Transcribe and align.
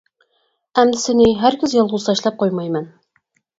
ئەمدى 0.83 1.01
سىنى 1.01 1.27
ھەرگىز 1.43 1.77
يالغۇز 1.81 2.09
تاشلاپ 2.11 2.43
قويمايمەن. 2.43 2.91